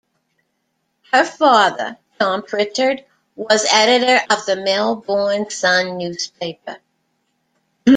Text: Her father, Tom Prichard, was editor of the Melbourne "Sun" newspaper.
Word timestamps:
Her 1.11 1.23
father, 1.23 1.95
Tom 2.19 2.41
Prichard, 2.41 3.05
was 3.35 3.67
editor 3.71 4.19
of 4.31 4.43
the 4.47 4.55
Melbourne 4.55 5.47
"Sun" 5.51 5.99
newspaper. 5.99 6.79